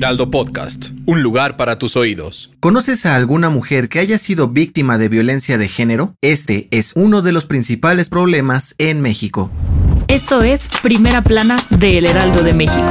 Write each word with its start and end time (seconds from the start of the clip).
Heraldo 0.00 0.30
Podcast, 0.30 0.92
un 1.04 1.22
lugar 1.22 1.58
para 1.58 1.76
tus 1.76 1.94
oídos. 1.94 2.50
¿Conoces 2.58 3.04
a 3.04 3.16
alguna 3.16 3.50
mujer 3.50 3.90
que 3.90 3.98
haya 3.98 4.16
sido 4.16 4.48
víctima 4.48 4.96
de 4.96 5.10
violencia 5.10 5.58
de 5.58 5.68
género? 5.68 6.14
Este 6.22 6.68
es 6.70 6.92
uno 6.94 7.20
de 7.20 7.32
los 7.32 7.44
principales 7.44 8.08
problemas 8.08 8.74
en 8.78 9.02
México. 9.02 9.50
Esto 10.08 10.40
es 10.42 10.68
Primera 10.82 11.20
Plana 11.20 11.58
de 11.68 11.98
El 11.98 12.06
Heraldo 12.06 12.42
de 12.42 12.54
México. 12.54 12.88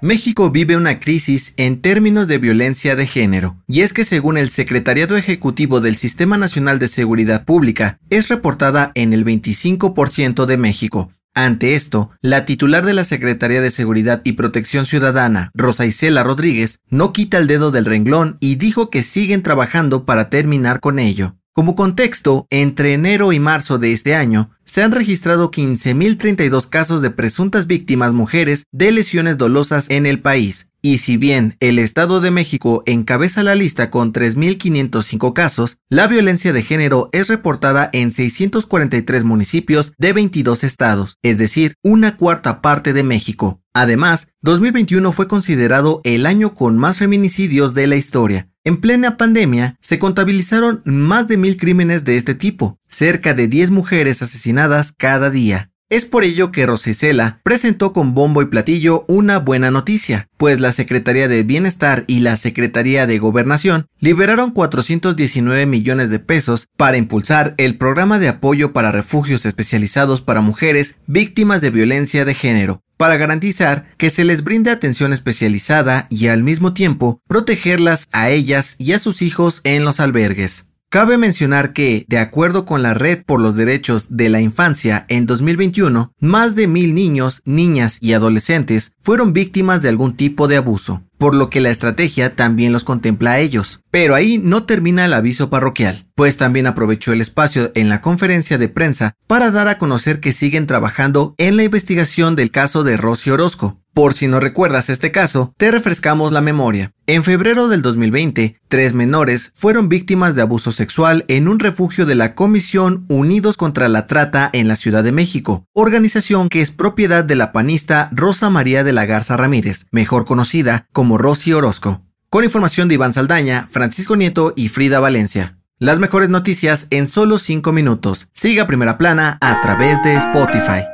México 0.00 0.50
vive 0.50 0.76
una 0.76 0.98
crisis 0.98 1.54
en 1.58 1.80
términos 1.80 2.26
de 2.26 2.38
violencia 2.38 2.96
de 2.96 3.06
género, 3.06 3.62
y 3.68 3.82
es 3.82 3.92
que 3.92 4.02
según 4.02 4.36
el 4.36 4.48
Secretariado 4.48 5.16
Ejecutivo 5.16 5.80
del 5.80 5.96
Sistema 5.96 6.36
Nacional 6.36 6.80
de 6.80 6.88
Seguridad 6.88 7.44
Pública, 7.44 8.00
es 8.10 8.28
reportada 8.28 8.90
en 8.96 9.12
el 9.12 9.24
25% 9.24 10.46
de 10.46 10.56
México. 10.56 11.12
Ante 11.34 11.74
esto, 11.74 12.10
la 12.20 12.44
titular 12.44 12.84
de 12.84 12.92
la 12.92 13.04
Secretaría 13.04 13.62
de 13.62 13.70
Seguridad 13.70 14.20
y 14.22 14.32
Protección 14.32 14.84
Ciudadana, 14.84 15.50
Rosa 15.54 15.86
Isela 15.86 16.22
Rodríguez, 16.22 16.80
no 16.90 17.14
quita 17.14 17.38
el 17.38 17.46
dedo 17.46 17.70
del 17.70 17.86
renglón 17.86 18.36
y 18.38 18.56
dijo 18.56 18.90
que 18.90 19.02
siguen 19.02 19.42
trabajando 19.42 20.04
para 20.04 20.28
terminar 20.28 20.80
con 20.80 20.98
ello. 20.98 21.36
Como 21.54 21.74
contexto, 21.74 22.46
entre 22.50 22.92
enero 22.92 23.32
y 23.32 23.38
marzo 23.38 23.78
de 23.78 23.92
este 23.92 24.14
año, 24.14 24.50
se 24.64 24.82
han 24.82 24.92
registrado 24.92 25.50
15.032 25.50 26.68
casos 26.68 27.00
de 27.00 27.10
presuntas 27.10 27.66
víctimas 27.66 28.12
mujeres 28.12 28.64
de 28.70 28.92
lesiones 28.92 29.38
dolosas 29.38 29.88
en 29.88 30.06
el 30.06 30.20
país, 30.20 30.68
y 30.82 30.98
si 30.98 31.16
bien 31.16 31.56
el 31.60 31.78
Estado 31.78 32.20
de 32.20 32.32
México 32.32 32.82
encabeza 32.86 33.44
la 33.44 33.54
lista 33.54 33.88
con 33.88 34.12
3.505 34.12 35.32
casos, 35.32 35.78
la 35.88 36.08
violencia 36.08 36.52
de 36.52 36.62
género 36.62 37.08
es 37.12 37.28
reportada 37.28 37.88
en 37.92 38.10
643 38.10 39.22
municipios 39.22 39.94
de 39.96 40.12
22 40.12 40.64
estados, 40.64 41.18
es 41.22 41.38
decir, 41.38 41.74
una 41.82 42.16
cuarta 42.16 42.60
parte 42.60 42.92
de 42.92 43.04
México. 43.04 43.62
Además, 43.72 44.28
2021 44.42 45.12
fue 45.12 45.28
considerado 45.28 46.00
el 46.04 46.26
año 46.26 46.52
con 46.52 46.76
más 46.76 46.98
feminicidios 46.98 47.72
de 47.74 47.86
la 47.86 47.96
historia. 47.96 48.48
En 48.64 48.80
plena 48.80 49.16
pandemia, 49.16 49.76
se 49.80 49.98
contabilizaron 49.98 50.82
más 50.84 51.26
de 51.26 51.36
mil 51.36 51.56
crímenes 51.56 52.04
de 52.04 52.16
este 52.16 52.34
tipo, 52.34 52.78
cerca 52.88 53.34
de 53.34 53.48
10 53.48 53.70
mujeres 53.70 54.22
asesinadas 54.22 54.92
cada 54.92 55.30
día. 55.30 55.71
Es 55.92 56.06
por 56.06 56.24
ello 56.24 56.52
que 56.52 56.64
Rosicela 56.64 57.42
presentó 57.42 57.92
con 57.92 58.14
bombo 58.14 58.40
y 58.40 58.46
platillo 58.46 59.04
una 59.08 59.38
buena 59.38 59.70
noticia, 59.70 60.30
pues 60.38 60.58
la 60.58 60.72
Secretaría 60.72 61.28
de 61.28 61.42
Bienestar 61.42 62.04
y 62.06 62.20
la 62.20 62.36
Secretaría 62.36 63.06
de 63.06 63.18
Gobernación 63.18 63.88
liberaron 64.00 64.52
419 64.52 65.66
millones 65.66 66.08
de 66.08 66.18
pesos 66.18 66.66
para 66.78 66.96
impulsar 66.96 67.52
el 67.58 67.76
programa 67.76 68.18
de 68.18 68.28
apoyo 68.28 68.72
para 68.72 68.90
refugios 68.90 69.44
especializados 69.44 70.22
para 70.22 70.40
mujeres 70.40 70.96
víctimas 71.06 71.60
de 71.60 71.68
violencia 71.68 72.24
de 72.24 72.32
género, 72.32 72.80
para 72.96 73.18
garantizar 73.18 73.94
que 73.98 74.08
se 74.08 74.24
les 74.24 74.44
brinde 74.44 74.70
atención 74.70 75.12
especializada 75.12 76.06
y 76.08 76.28
al 76.28 76.42
mismo 76.42 76.72
tiempo 76.72 77.20
protegerlas 77.28 78.08
a 78.12 78.30
ellas 78.30 78.76
y 78.78 78.94
a 78.94 78.98
sus 78.98 79.20
hijos 79.20 79.60
en 79.64 79.84
los 79.84 80.00
albergues. 80.00 80.71
Cabe 80.92 81.16
mencionar 81.16 81.72
que, 81.72 82.04
de 82.06 82.18
acuerdo 82.18 82.66
con 82.66 82.82
la 82.82 82.92
Red 82.92 83.22
por 83.24 83.40
los 83.40 83.56
Derechos 83.56 84.08
de 84.10 84.28
la 84.28 84.42
Infancia, 84.42 85.06
en 85.08 85.24
2021, 85.24 86.12
más 86.20 86.54
de 86.54 86.68
mil 86.68 86.94
niños, 86.94 87.40
niñas 87.46 87.96
y 88.02 88.12
adolescentes 88.12 88.92
fueron 89.00 89.32
víctimas 89.32 89.80
de 89.80 89.88
algún 89.88 90.18
tipo 90.18 90.48
de 90.48 90.58
abuso, 90.58 91.02
por 91.16 91.34
lo 91.34 91.48
que 91.48 91.62
la 91.62 91.70
estrategia 91.70 92.36
también 92.36 92.74
los 92.74 92.84
contempla 92.84 93.32
a 93.32 93.38
ellos. 93.38 93.80
Pero 93.90 94.14
ahí 94.14 94.36
no 94.36 94.64
termina 94.64 95.06
el 95.06 95.14
aviso 95.14 95.48
parroquial, 95.48 96.04
pues 96.14 96.36
también 96.36 96.66
aprovechó 96.66 97.14
el 97.14 97.22
espacio 97.22 97.72
en 97.74 97.88
la 97.88 98.02
conferencia 98.02 98.58
de 98.58 98.68
prensa 98.68 99.14
para 99.26 99.50
dar 99.50 99.68
a 99.68 99.78
conocer 99.78 100.20
que 100.20 100.32
siguen 100.32 100.66
trabajando 100.66 101.34
en 101.38 101.56
la 101.56 101.64
investigación 101.64 102.36
del 102.36 102.50
caso 102.50 102.84
de 102.84 102.98
Rosy 102.98 103.30
Orozco, 103.30 103.81
por 103.94 104.14
si 104.14 104.28
no 104.28 104.40
recuerdas 104.40 104.90
este 104.90 105.12
caso, 105.12 105.52
te 105.56 105.70
refrescamos 105.70 106.32
la 106.32 106.40
memoria. 106.40 106.92
En 107.06 107.24
febrero 107.24 107.68
del 107.68 107.82
2020, 107.82 108.60
tres 108.68 108.94
menores 108.94 109.52
fueron 109.54 109.88
víctimas 109.88 110.34
de 110.34 110.42
abuso 110.42 110.72
sexual 110.72 111.24
en 111.28 111.48
un 111.48 111.58
refugio 111.58 112.06
de 112.06 112.14
la 112.14 112.34
Comisión 112.34 113.04
Unidos 113.08 113.56
contra 113.56 113.88
la 113.88 114.06
Trata 114.06 114.50
en 114.52 114.68
la 114.68 114.76
Ciudad 114.76 115.04
de 115.04 115.12
México, 115.12 115.66
organización 115.72 116.48
que 116.48 116.60
es 116.60 116.70
propiedad 116.70 117.24
de 117.24 117.36
la 117.36 117.52
panista 117.52 118.08
Rosa 118.12 118.50
María 118.50 118.84
de 118.84 118.92
la 118.92 119.06
Garza 119.06 119.36
Ramírez, 119.36 119.86
mejor 119.90 120.24
conocida 120.24 120.86
como 120.92 121.18
Rosy 121.18 121.52
Orozco. 121.52 122.02
Con 122.30 122.44
información 122.44 122.88
de 122.88 122.94
Iván 122.94 123.12
Saldaña, 123.12 123.68
Francisco 123.70 124.16
Nieto 124.16 124.54
y 124.56 124.68
Frida 124.68 125.00
Valencia. 125.00 125.58
Las 125.78 125.98
mejores 125.98 126.28
noticias 126.28 126.86
en 126.90 127.08
solo 127.08 127.38
5 127.38 127.72
minutos. 127.72 128.28
Siga 128.32 128.66
Primera 128.66 128.96
Plana 128.98 129.36
a 129.40 129.60
través 129.60 130.00
de 130.02 130.14
Spotify. 130.14 130.91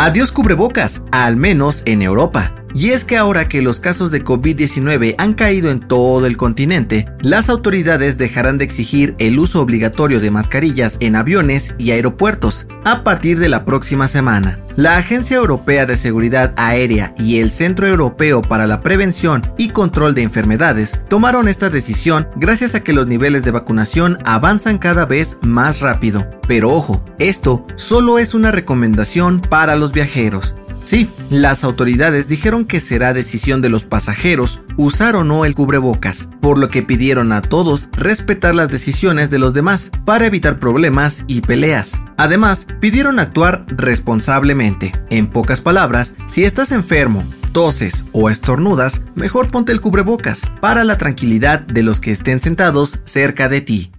Adiós 0.00 0.30
cubrebocas, 0.30 1.02
al 1.10 1.36
menos 1.36 1.82
en 1.84 2.02
Europa. 2.02 2.57
Y 2.74 2.90
es 2.90 3.04
que 3.04 3.16
ahora 3.16 3.48
que 3.48 3.62
los 3.62 3.80
casos 3.80 4.10
de 4.10 4.24
COVID-19 4.24 5.14
han 5.18 5.34
caído 5.34 5.70
en 5.70 5.80
todo 5.80 6.26
el 6.26 6.36
continente, 6.36 7.08
las 7.20 7.48
autoridades 7.48 8.18
dejarán 8.18 8.58
de 8.58 8.64
exigir 8.64 9.14
el 9.18 9.38
uso 9.38 9.60
obligatorio 9.60 10.20
de 10.20 10.30
mascarillas 10.30 10.96
en 11.00 11.16
aviones 11.16 11.74
y 11.78 11.92
aeropuertos 11.92 12.66
a 12.84 13.04
partir 13.04 13.38
de 13.38 13.48
la 13.48 13.64
próxima 13.64 14.06
semana. 14.06 14.60
La 14.76 14.96
Agencia 14.96 15.36
Europea 15.36 15.86
de 15.86 15.96
Seguridad 15.96 16.54
Aérea 16.56 17.14
y 17.18 17.38
el 17.38 17.50
Centro 17.50 17.86
Europeo 17.86 18.42
para 18.42 18.66
la 18.66 18.80
Prevención 18.80 19.42
y 19.56 19.70
Control 19.70 20.14
de 20.14 20.22
Enfermedades 20.22 21.00
tomaron 21.08 21.48
esta 21.48 21.70
decisión 21.70 22.28
gracias 22.36 22.74
a 22.74 22.80
que 22.84 22.92
los 22.92 23.06
niveles 23.06 23.44
de 23.44 23.50
vacunación 23.50 24.18
avanzan 24.24 24.78
cada 24.78 25.06
vez 25.06 25.38
más 25.42 25.80
rápido. 25.80 26.28
Pero 26.46 26.70
ojo, 26.70 27.04
esto 27.18 27.66
solo 27.76 28.18
es 28.18 28.34
una 28.34 28.52
recomendación 28.52 29.40
para 29.40 29.74
los 29.74 29.92
viajeros. 29.92 30.54
Sí, 30.88 31.06
las 31.28 31.64
autoridades 31.64 32.28
dijeron 32.28 32.64
que 32.64 32.80
será 32.80 33.12
decisión 33.12 33.60
de 33.60 33.68
los 33.68 33.84
pasajeros 33.84 34.62
usar 34.78 35.16
o 35.16 35.22
no 35.22 35.44
el 35.44 35.54
cubrebocas, 35.54 36.30
por 36.40 36.56
lo 36.56 36.70
que 36.70 36.82
pidieron 36.82 37.30
a 37.32 37.42
todos 37.42 37.90
respetar 37.92 38.54
las 38.54 38.70
decisiones 38.70 39.28
de 39.28 39.38
los 39.38 39.52
demás 39.52 39.90
para 40.06 40.24
evitar 40.24 40.58
problemas 40.58 41.24
y 41.26 41.42
peleas. 41.42 42.00
Además, 42.16 42.66
pidieron 42.80 43.18
actuar 43.18 43.66
responsablemente. 43.68 44.92
En 45.10 45.26
pocas 45.26 45.60
palabras, 45.60 46.14
si 46.24 46.44
estás 46.44 46.72
enfermo, 46.72 47.22
toses 47.52 48.06
o 48.12 48.30
estornudas, 48.30 49.02
mejor 49.14 49.50
ponte 49.50 49.72
el 49.72 49.82
cubrebocas 49.82 50.40
para 50.62 50.84
la 50.84 50.96
tranquilidad 50.96 51.60
de 51.60 51.82
los 51.82 52.00
que 52.00 52.12
estén 52.12 52.40
sentados 52.40 53.00
cerca 53.04 53.50
de 53.50 53.60
ti. 53.60 53.92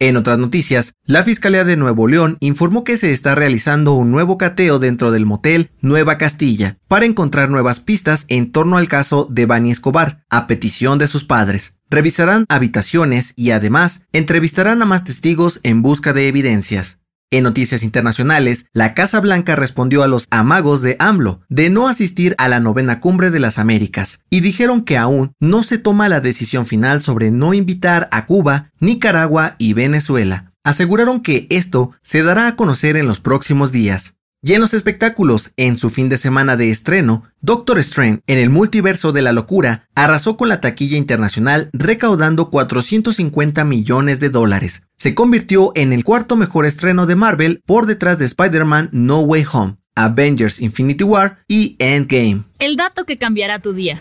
En 0.00 0.16
otras 0.16 0.38
noticias, 0.38 0.92
la 1.04 1.24
Fiscalía 1.24 1.64
de 1.64 1.76
Nuevo 1.76 2.06
León 2.06 2.36
informó 2.38 2.84
que 2.84 2.96
se 2.96 3.10
está 3.10 3.34
realizando 3.34 3.94
un 3.94 4.12
nuevo 4.12 4.38
cateo 4.38 4.78
dentro 4.78 5.10
del 5.10 5.26
motel 5.26 5.72
Nueva 5.80 6.18
Castilla 6.18 6.78
para 6.86 7.04
encontrar 7.04 7.50
nuevas 7.50 7.80
pistas 7.80 8.24
en 8.28 8.52
torno 8.52 8.76
al 8.76 8.86
caso 8.86 9.26
de 9.28 9.46
Bani 9.46 9.72
Escobar, 9.72 10.24
a 10.30 10.46
petición 10.46 11.00
de 11.00 11.08
sus 11.08 11.24
padres. 11.24 11.74
Revisarán 11.90 12.44
habitaciones 12.48 13.32
y 13.34 13.50
además 13.50 14.02
entrevistarán 14.12 14.82
a 14.82 14.84
más 14.84 15.02
testigos 15.02 15.58
en 15.64 15.82
busca 15.82 16.12
de 16.12 16.28
evidencias. 16.28 17.00
En 17.30 17.44
noticias 17.44 17.82
internacionales, 17.82 18.64
la 18.72 18.94
Casa 18.94 19.20
Blanca 19.20 19.54
respondió 19.54 20.02
a 20.02 20.08
los 20.08 20.26
amagos 20.30 20.80
de 20.80 20.96
AMLO 20.98 21.42
de 21.50 21.68
no 21.68 21.86
asistir 21.86 22.34
a 22.38 22.48
la 22.48 22.58
novena 22.58 23.00
cumbre 23.00 23.30
de 23.30 23.38
las 23.38 23.58
Américas 23.58 24.20
y 24.30 24.40
dijeron 24.40 24.82
que 24.82 24.96
aún 24.96 25.32
no 25.38 25.62
se 25.62 25.76
toma 25.76 26.08
la 26.08 26.20
decisión 26.20 26.64
final 26.64 27.02
sobre 27.02 27.30
no 27.30 27.52
invitar 27.52 28.08
a 28.12 28.24
Cuba, 28.24 28.70
Nicaragua 28.80 29.56
y 29.58 29.74
Venezuela. 29.74 30.54
Aseguraron 30.64 31.20
que 31.20 31.46
esto 31.50 31.92
se 32.02 32.22
dará 32.22 32.46
a 32.46 32.56
conocer 32.56 32.96
en 32.96 33.06
los 33.06 33.20
próximos 33.20 33.72
días. 33.72 34.14
Y 34.40 34.54
en 34.54 34.60
los 34.60 34.72
espectáculos, 34.72 35.52
en 35.56 35.76
su 35.76 35.90
fin 35.90 36.08
de 36.08 36.16
semana 36.16 36.56
de 36.56 36.70
estreno, 36.70 37.24
Doctor 37.40 37.80
Strange 37.80 38.22
en 38.28 38.38
el 38.38 38.50
multiverso 38.50 39.10
de 39.10 39.20
la 39.20 39.32
locura 39.32 39.88
arrasó 39.96 40.36
con 40.36 40.48
la 40.48 40.60
taquilla 40.60 40.96
internacional 40.96 41.70
recaudando 41.72 42.48
450 42.48 43.64
millones 43.64 44.20
de 44.20 44.30
dólares. 44.30 44.84
Se 44.96 45.16
convirtió 45.16 45.72
en 45.74 45.92
el 45.92 46.04
cuarto 46.04 46.36
mejor 46.36 46.66
estreno 46.66 47.06
de 47.06 47.16
Marvel 47.16 47.62
por 47.66 47.86
detrás 47.86 48.20
de 48.20 48.26
Spider-Man 48.26 48.90
No 48.92 49.22
Way 49.22 49.44
Home, 49.52 49.76
Avengers 49.96 50.60
Infinity 50.60 51.02
War 51.02 51.38
y 51.48 51.74
Endgame. 51.80 52.44
El 52.60 52.76
dato 52.76 53.06
que 53.06 53.18
cambiará 53.18 53.58
tu 53.58 53.72
día. 53.72 54.00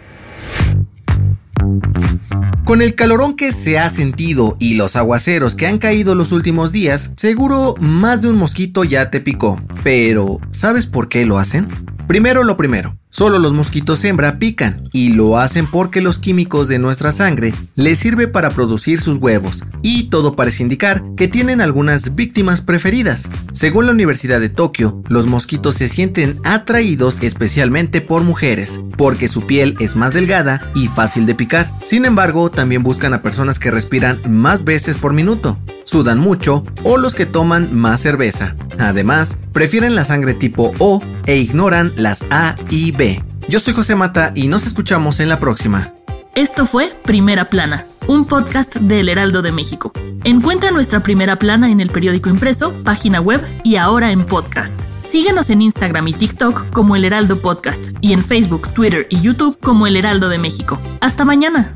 Con 2.67 2.81
el 2.81 2.95
calorón 2.95 3.37
que 3.37 3.53
se 3.53 3.79
ha 3.79 3.89
sentido 3.89 4.57
y 4.59 4.73
los 4.73 4.97
aguaceros 4.97 5.55
que 5.55 5.67
han 5.67 5.77
caído 5.77 6.15
los 6.15 6.33
últimos 6.33 6.73
días, 6.73 7.11
seguro 7.15 7.75
más 7.79 8.21
de 8.21 8.29
un 8.29 8.35
mosquito 8.35 8.83
ya 8.83 9.09
te 9.09 9.21
picó. 9.21 9.61
Pero, 9.85 10.41
¿sabes 10.51 10.85
por 10.85 11.07
qué 11.07 11.25
lo 11.25 11.39
hacen? 11.39 11.65
Primero 12.09 12.43
lo 12.43 12.57
primero, 12.57 12.97
solo 13.17 13.39
los 13.39 13.51
mosquitos 13.51 14.03
hembra 14.03 14.37
pican 14.37 14.87
y 14.93 15.09
lo 15.09 15.39
hacen 15.39 15.65
porque 15.65 16.01
los 16.01 16.19
químicos 16.19 16.67
de 16.67 16.77
nuestra 16.77 17.11
sangre 17.11 17.51
les 17.73 17.97
sirve 17.97 18.27
para 18.27 18.51
producir 18.51 19.01
sus 19.01 19.17
huevos 19.17 19.63
y 19.81 20.09
todo 20.09 20.35
parece 20.35 20.61
indicar 20.61 21.03
que 21.15 21.27
tienen 21.27 21.59
algunas 21.59 22.13
víctimas 22.13 22.61
preferidas. 22.61 23.27
Según 23.53 23.87
la 23.87 23.93
Universidad 23.93 24.39
de 24.39 24.49
Tokio, 24.49 25.01
los 25.07 25.25
mosquitos 25.25 25.73
se 25.73 25.87
sienten 25.87 26.39
atraídos 26.43 27.17
especialmente 27.23 28.01
por 28.01 28.23
mujeres 28.23 28.79
porque 28.97 29.27
su 29.27 29.47
piel 29.47 29.75
es 29.79 29.95
más 29.95 30.13
delgada 30.13 30.71
y 30.75 30.87
fácil 30.87 31.25
de 31.25 31.33
picar. 31.33 31.71
Sin 31.85 32.05
embargo, 32.05 32.51
también 32.51 32.83
buscan 32.83 33.15
a 33.15 33.23
personas 33.23 33.57
que 33.57 33.71
respiran 33.71 34.21
más 34.29 34.63
veces 34.63 34.95
por 34.95 35.13
minuto 35.13 35.57
sudan 35.87 36.19
mucho 36.19 36.63
o 36.83 36.97
los 36.97 37.15
que 37.15 37.25
toman 37.25 37.75
más 37.75 38.01
cerveza. 38.01 38.55
Además, 38.77 39.37
prefieren 39.53 39.95
la 39.95 40.03
sangre 40.03 40.33
tipo 40.33 40.73
O 40.79 41.01
e 41.25 41.37
ignoran 41.37 41.93
las 41.95 42.25
A 42.29 42.55
y 42.69 42.91
B. 42.91 43.23
Yo 43.47 43.59
soy 43.59 43.73
José 43.73 43.95
Mata 43.95 44.31
y 44.35 44.47
nos 44.47 44.65
escuchamos 44.65 45.19
en 45.19 45.29
la 45.29 45.39
próxima. 45.39 45.93
Esto 46.35 46.65
fue 46.67 46.93
Primera 47.03 47.45
Plana, 47.45 47.85
un 48.07 48.25
podcast 48.25 48.75
del 48.75 49.09
Heraldo 49.09 49.41
de 49.41 49.51
México. 49.51 49.91
Encuentra 50.23 50.71
nuestra 50.71 50.99
Primera 50.99 51.39
Plana 51.39 51.71
en 51.71 51.79
el 51.79 51.89
periódico 51.89 52.29
impreso, 52.29 52.73
página 52.83 53.21
web 53.21 53.41
y 53.63 53.77
ahora 53.77 54.11
en 54.11 54.25
podcast. 54.25 54.79
Síguenos 55.07 55.49
en 55.49 55.61
Instagram 55.61 56.09
y 56.09 56.13
TikTok 56.13 56.69
como 56.71 56.97
El 56.97 57.05
Heraldo 57.05 57.41
Podcast 57.41 57.95
y 58.01 58.11
en 58.11 58.25
Facebook, 58.25 58.67
Twitter 58.73 59.07
y 59.09 59.21
YouTube 59.21 59.57
como 59.61 59.87
El 59.87 59.95
Heraldo 59.95 60.27
de 60.27 60.37
México. 60.37 60.77
Hasta 60.99 61.23
mañana. 61.23 61.71